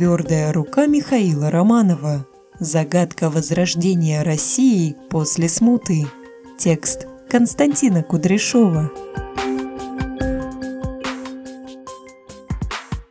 [0.00, 2.26] Твердая рука Михаила Романова.
[2.58, 6.06] Загадка возрождения России после смуты.
[6.58, 8.90] Текст Константина Кудряшова.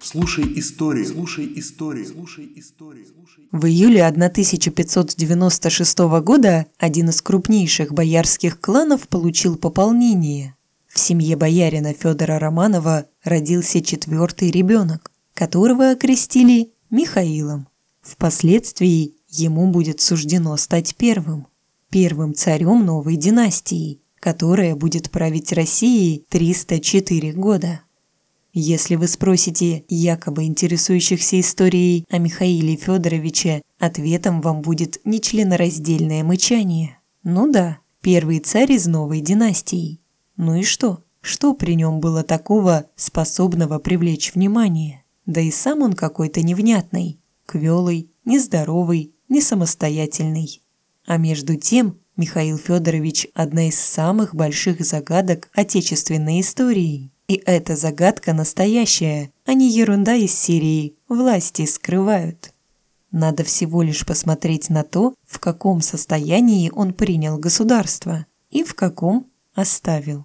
[0.00, 3.06] Слушай истории, слушай истории, слушай истории.
[3.52, 10.56] В июле 1596 года один из крупнейших боярских кланов получил пополнение.
[10.86, 17.68] В семье боярина Федора Романова родился четвертый ребенок, которого окрестили Михаилом.
[18.00, 21.46] Впоследствии ему будет суждено стать первым,
[21.90, 27.82] первым царем новой династии, которая будет править Россией 304 года.
[28.54, 36.98] Если вы спросите якобы интересующихся историей о Михаиле Федоровиче, ответом вам будет нечленораздельное мычание.
[37.22, 40.00] Ну да, первый царь из новой династии.
[40.36, 41.04] Ну и что?
[41.20, 45.04] Что при нем было такого, способного привлечь внимание?
[45.28, 50.62] Да и сам он какой-то невнятный, квелый, нездоровый, не самостоятельный.
[51.06, 57.10] А между тем, Михаил Федорович– одна из самых больших загадок отечественной истории.
[57.28, 62.54] И эта загадка настоящая, а не ерунда из серии «Власти скрывают».
[63.10, 69.26] Надо всего лишь посмотреть на то, в каком состоянии он принял государство и в каком
[69.54, 70.24] оставил.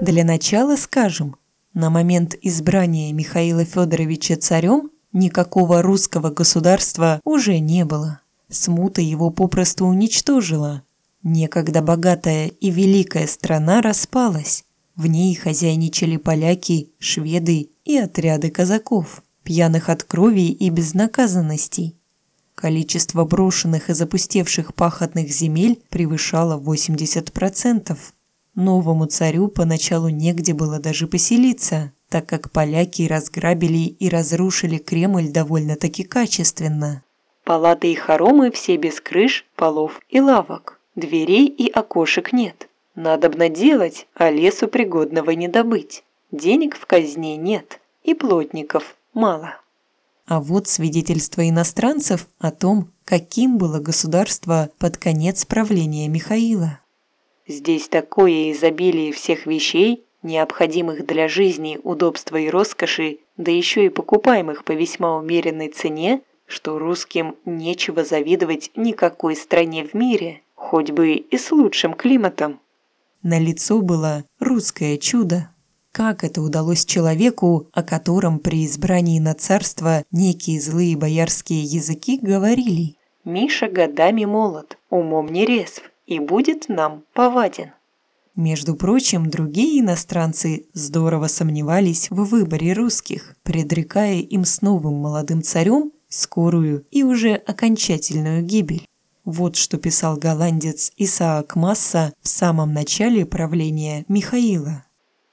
[0.00, 1.34] Для начала скажем,
[1.74, 8.20] на момент избрания Михаила Федоровича царем никакого русского государства уже не было.
[8.48, 10.82] Смута его попросту уничтожила.
[11.24, 14.64] Некогда богатая и великая страна распалась.
[14.94, 21.96] В ней хозяйничали поляки, шведы и отряды казаков, пьяных от крови и безнаказанностей.
[22.54, 27.96] Количество брошенных и запустевших пахотных земель превышало 80%.
[28.58, 36.02] Новому царю поначалу негде было даже поселиться, так как поляки разграбили и разрушили Кремль довольно-таки
[36.02, 37.04] качественно.
[37.44, 40.80] Палаты и хоромы все без крыш, полов и лавок.
[40.96, 42.68] Дверей и окошек нет.
[42.96, 46.02] Надобно делать, а лесу пригодного не добыть.
[46.32, 49.60] Денег в казне нет, и плотников мало.
[50.26, 56.80] А вот свидетельство иностранцев о том, каким было государство под конец правления Михаила.
[57.48, 64.64] Здесь такое изобилие всех вещей, необходимых для жизни, удобства и роскоши, да еще и покупаемых
[64.64, 71.38] по весьма умеренной цене, что русским нечего завидовать никакой стране в мире, хоть бы и
[71.38, 72.60] с лучшим климатом.
[73.22, 75.50] На лицо было русское чудо.
[75.90, 82.96] Как это удалось человеку, о котором при избрании на царство некие злые боярские языки говорили?
[83.24, 87.72] «Миша годами молод, умом не резв, и будет нам поваден.
[88.34, 95.92] Между прочим, другие иностранцы здорово сомневались в выборе русских, предрекая им с новым молодым царем
[96.08, 98.86] скорую и уже окончательную гибель.
[99.24, 104.84] Вот что писал голландец Исаак Масса в самом начале правления Михаила.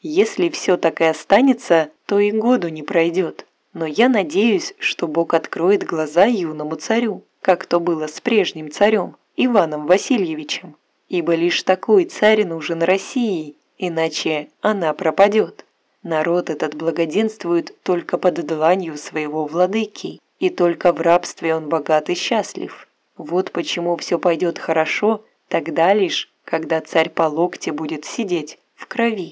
[0.02, 3.46] «Если все так и останется, то и году не пройдет.
[3.74, 9.16] Но я надеюсь, что Бог откроет глаза юному царю, как то было с прежним царем,
[9.38, 10.76] Иваном Васильевичем,
[11.10, 15.66] ибо лишь такой царь нужен России, иначе она пропадет.
[16.04, 22.16] Народ этот благоденствует только под дланью своего владыки, и только в рабстве он богат и
[22.16, 22.88] счастлив.
[23.18, 29.32] Вот почему все пойдет хорошо, тогда лишь, когда царь по локте будет сидеть в крови.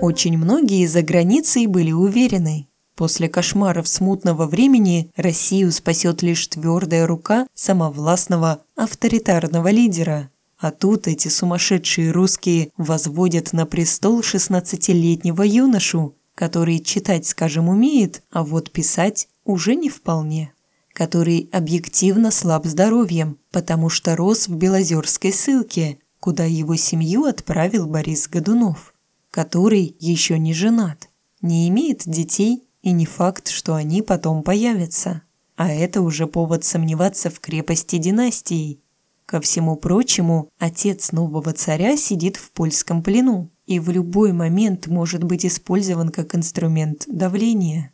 [0.00, 2.69] Очень многие за границей были уверены,
[3.00, 10.28] После кошмаров смутного времени Россию спасет лишь твердая рука самовластного авторитарного лидера.
[10.58, 18.44] А тут эти сумасшедшие русские возводят на престол 16-летнего юношу, который читать, скажем, умеет, а
[18.44, 20.52] вот писать уже не вполне.
[20.92, 28.28] Который объективно слаб здоровьем, потому что рос в Белозерской ссылке, куда его семью отправил Борис
[28.28, 28.92] Годунов,
[29.30, 31.08] который еще не женат,
[31.40, 35.22] не имеет детей и не факт, что они потом появятся.
[35.56, 38.80] А это уже повод сомневаться в крепости династии.
[39.26, 45.22] Ко всему прочему, отец нового царя сидит в польском плену и в любой момент может
[45.22, 47.92] быть использован как инструмент давления.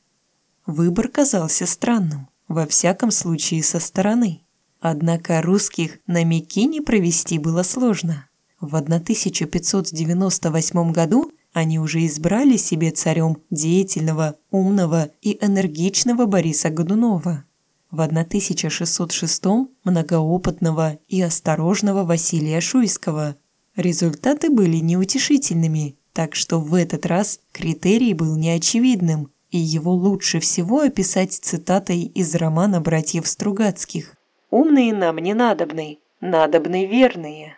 [0.65, 4.41] Выбор казался странным, во всяком случае со стороны.
[4.81, 8.27] Однако русских на Микине провести было сложно.
[8.61, 17.45] В 1598 году они уже избрали себе царем деятельного, умного и энергичного Бориса Годунова.
[17.91, 19.45] в 1606
[19.83, 23.37] многоопытного и осторожного Василия Шуйского.
[23.75, 30.81] Результаты были неутешительными, так что в этот раз критерий был неочевидным, и его лучше всего
[30.81, 34.15] описать цитатой из романа братьев Стругацких
[34.51, 37.57] «Умные нам не надобны, надобны верные».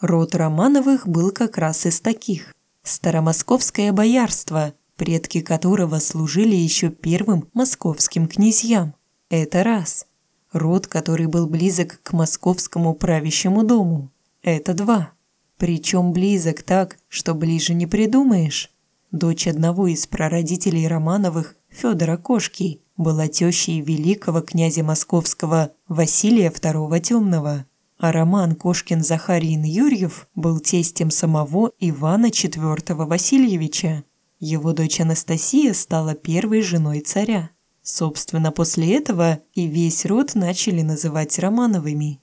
[0.00, 2.54] Род Романовых был как раз из таких.
[2.84, 8.94] Старомосковское боярство, предки которого служили еще первым московским князьям.
[9.30, 10.06] Это раз.
[10.52, 14.12] Род, который был близок к московскому правящему дому.
[14.42, 15.12] Это два.
[15.56, 18.70] Причем близок так, что ближе не придумаешь.
[19.10, 27.64] Дочь одного из прародителей Романовых, Федора Кошки, была тещей великого князя московского Василия II Темного,
[27.98, 34.04] а Роман Кошкин-Захарин-Юрьев был тестем самого Ивана IV Васильевича.
[34.40, 37.50] Его дочь Анастасия стала первой женой царя.
[37.82, 42.20] Собственно, после этого и весь род начали называть Романовыми.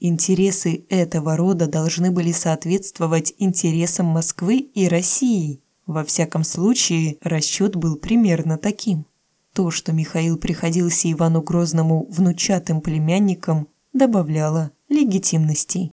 [0.00, 5.60] Интересы этого рода должны были соответствовать интересам Москвы и России.
[5.86, 9.06] Во всяком случае, расчет был примерно таким.
[9.54, 15.90] То, что Михаил приходился Ивану Грозному внучатым племянником, добавляло легитимности.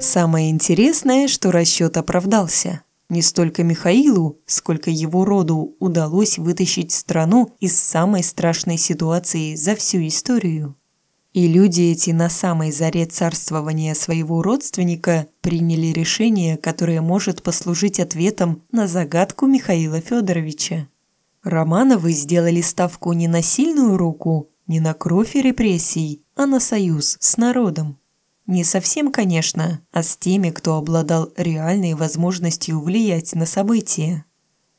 [0.00, 2.82] Самое интересное, что расчет оправдался.
[3.08, 10.06] Не столько Михаилу, сколько его роду удалось вытащить страну из самой страшной ситуации за всю
[10.06, 10.76] историю.
[11.32, 18.62] И люди эти на самой заре царствования своего родственника приняли решение, которое может послужить ответом
[18.70, 20.88] на загадку Михаила Федоровича.
[21.44, 27.18] Романовы сделали ставку не на сильную руку, не на кровь и репрессий, а на союз
[27.20, 27.98] с народом.
[28.46, 34.24] Не совсем, конечно, а с теми, кто обладал реальной возможностью влиять на события.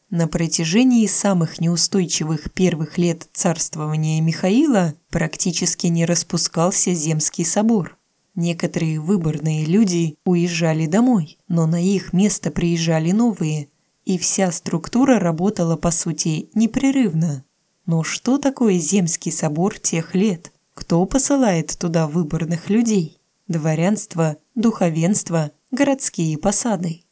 [0.10, 7.98] На протяжении самых неустойчивых первых лет царствования Михаила практически не распускался Земский собор.
[8.34, 13.70] Некоторые выборные люди уезжали домой, но на их место приезжали новые,
[14.06, 17.44] и вся структура работала, по сути, непрерывно.
[17.86, 20.52] Но что такое Земский собор тех лет?
[20.74, 23.19] Кто посылает туда выборных людей?
[23.48, 27.04] дворянство, духовенство, городские посады.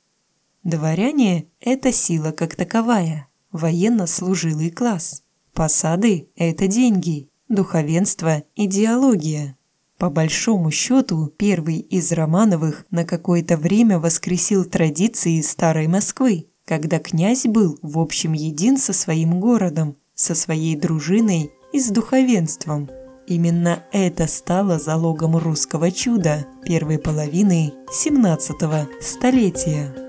[0.64, 5.24] Дворяне– это сила как таковая, военно-служилый класс.
[5.54, 9.58] Посады– это деньги, духовенство– идеология.
[9.98, 17.46] По большому счету, первый из Романовых на какое-то время воскресил традиции старой Москвы, когда князь
[17.46, 22.90] был в общем един со своим городом, со своей дружиной и с духовенством–
[23.26, 28.56] Именно это стало залогом русского чуда первой половины 17
[29.02, 30.03] столетия.